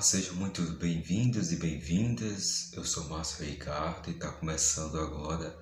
[0.00, 2.72] Olá, sejam muito bem-vindos e bem-vindas.
[2.72, 5.54] Eu sou Márcio Ricardo e está começando agora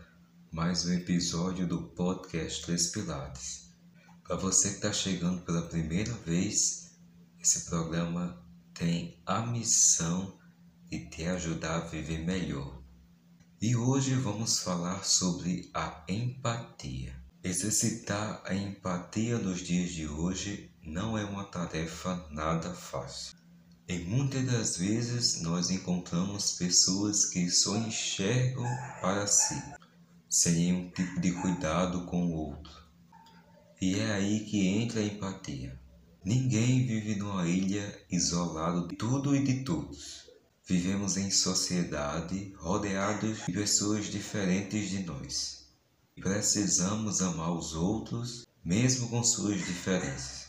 [0.53, 3.72] mais um episódio do podcast Três Pilares.
[4.22, 6.93] Para você que está chegando pela primeira vez,
[7.41, 8.41] esse programa
[8.73, 10.39] tem a missão
[10.89, 12.80] de te ajudar a viver melhor.
[13.61, 17.12] E hoje vamos falar sobre a empatia.
[17.43, 23.38] Exercitar a empatia nos dias de hoje não é uma tarefa nada fácil.
[23.88, 28.66] E muitas das vezes nós encontramos pessoas que só enxergam
[29.01, 29.55] para si,
[30.28, 32.70] sem nenhum tipo de cuidado com o outro.
[33.80, 35.80] E é aí que entra a empatia.
[36.23, 40.28] Ninguém vive numa ilha isolado de tudo e de todos.
[40.66, 45.66] Vivemos em sociedade rodeados de pessoas diferentes de nós.
[46.14, 50.48] Precisamos amar os outros, mesmo com suas diferenças.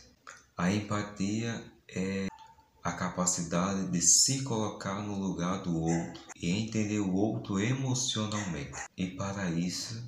[0.58, 2.29] A empatia é
[2.82, 8.78] a capacidade de se colocar no lugar do outro e entender o outro emocionalmente.
[8.96, 10.02] E para isso,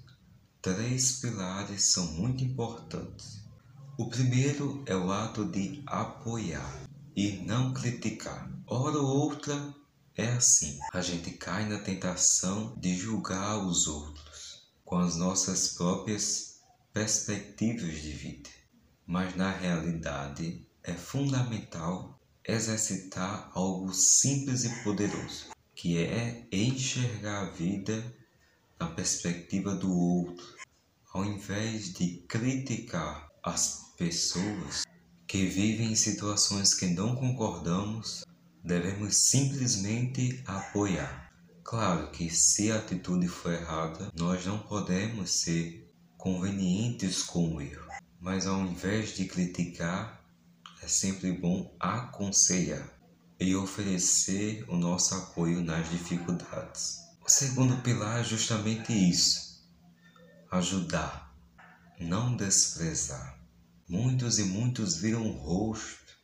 [0.60, 3.42] três pilares são muito importantes.
[3.98, 6.82] O primeiro é o ato de apoiar
[7.14, 8.50] e não criticar.
[8.66, 9.74] Hora ou outra
[10.16, 10.78] é assim.
[10.92, 16.60] A gente cai na tentação de julgar os outros com as nossas próprias
[16.92, 18.50] perspectivas de vida.
[19.06, 28.14] Mas na realidade é fundamental exercitar algo simples e poderoso, que é enxergar a vida
[28.78, 30.44] na perspectiva do outro,
[31.12, 34.84] ao invés de criticar as pessoas
[35.26, 38.24] que vivem em situações que não concordamos,
[38.62, 41.32] devemos simplesmente apoiar.
[41.62, 47.88] Claro que se a atitude for errada, nós não podemos ser convenientes com o erro,
[48.20, 50.21] mas ao invés de criticar,
[50.82, 52.92] é sempre bom aconselhar
[53.38, 56.98] e oferecer o nosso apoio nas dificuldades.
[57.24, 59.64] O segundo pilar é justamente isso:
[60.50, 61.32] ajudar,
[62.00, 63.40] não desprezar.
[63.88, 66.16] Muitos e muitos viram o rosto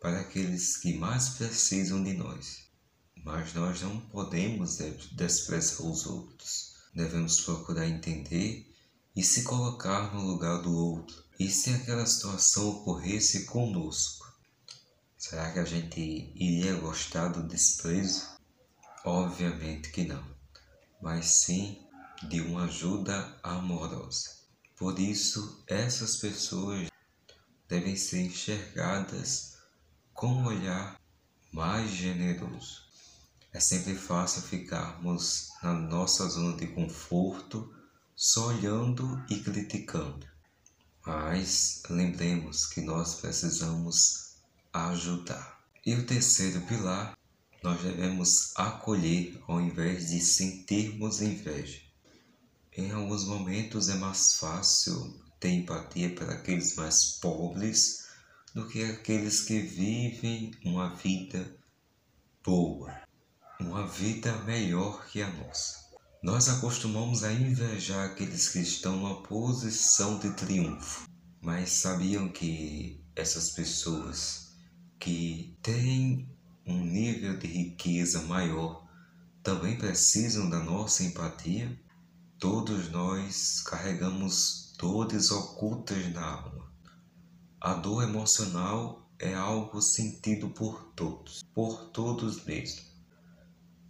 [0.00, 2.68] para aqueles que mais precisam de nós,
[3.22, 4.78] mas nós não podemos
[5.12, 6.74] desprezar os outros.
[6.94, 8.66] Devemos procurar entender
[9.14, 14.32] e se colocar no lugar do outro e se aquela situação ocorresse conosco?
[15.18, 18.28] Será que a gente iria gostar do desprezo?
[19.04, 20.24] Obviamente que não,
[21.02, 21.82] mas sim
[22.28, 24.30] de uma ajuda amorosa.
[24.76, 26.88] Por isso, essas pessoas
[27.68, 29.58] devem ser enxergadas
[30.12, 31.00] com um olhar
[31.52, 32.82] mais generoso.
[33.52, 37.74] É sempre fácil ficarmos na nossa zona de conforto,
[38.14, 40.33] só olhando e criticando.
[41.06, 44.36] Mas lembremos que nós precisamos
[44.72, 45.62] ajudar.
[45.84, 47.16] E o terceiro pilar,
[47.62, 51.80] nós devemos acolher ao invés de sentirmos inveja.
[52.76, 58.08] Em alguns momentos é mais fácil ter empatia para aqueles mais pobres
[58.54, 61.54] do que aqueles que vivem uma vida
[62.42, 63.02] boa,
[63.60, 65.83] uma vida melhor que a nossa.
[66.24, 71.06] Nós acostumamos a invejar aqueles que estão numa posição de triunfo,
[71.38, 74.56] mas sabiam que essas pessoas
[74.98, 76.34] que têm
[76.66, 78.88] um nível de riqueza maior
[79.42, 81.78] também precisam da nossa empatia?
[82.38, 86.72] Todos nós carregamos dores ocultas na alma.
[87.60, 92.93] A dor emocional é algo sentido por todos, por todos mesmo.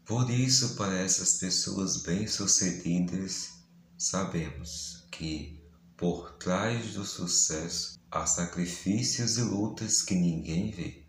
[0.05, 3.55] Por isso, para essas pessoas bem-sucedidas,
[3.97, 5.65] sabemos que
[5.97, 11.07] por trás do sucesso há sacrifícios e lutas que ninguém vê.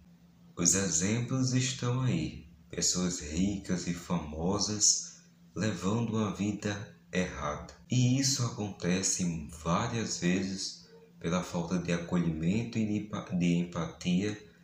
[0.56, 5.18] Os exemplos estão aí: pessoas ricas e famosas
[5.54, 7.74] levando uma vida errada.
[7.92, 10.88] E isso acontece várias vezes
[11.20, 14.55] pela falta de acolhimento e de empatia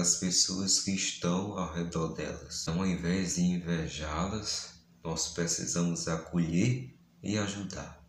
[0.00, 2.62] pelas pessoas que estão ao redor delas.
[2.62, 4.74] Então, ao invés de invejá-las,
[5.04, 8.02] nós precisamos acolher e ajudar.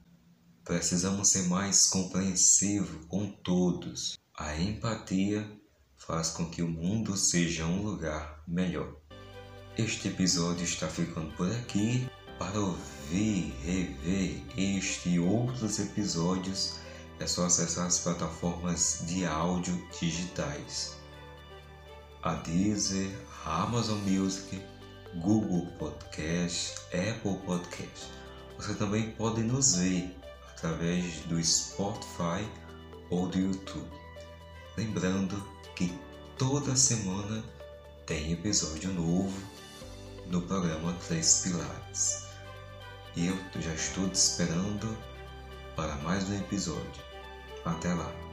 [0.64, 4.18] Precisamos ser mais compreensivos com todos.
[4.38, 5.46] A empatia
[5.98, 8.96] faz com que o mundo seja um lugar melhor.
[9.78, 12.08] Este episódio está ficando por aqui.
[12.40, 16.76] Para ouvir, rever este e outros episódios,
[17.20, 21.01] é só acessar as plataformas de áudio digitais
[22.24, 23.10] a Deezer,
[23.46, 24.62] a Amazon Music,
[25.16, 28.08] Google Podcast, Apple Podcast.
[28.58, 30.16] Você também pode nos ver
[30.52, 32.48] através do Spotify
[33.10, 33.90] ou do YouTube.
[34.78, 35.36] Lembrando
[35.76, 35.92] que
[36.38, 37.44] toda semana
[38.06, 39.34] tem episódio novo
[40.28, 42.26] no programa Três Pilares.
[43.18, 44.98] Eu já estou te esperando
[45.76, 47.02] para mais um episódio.
[47.66, 48.31] Até lá!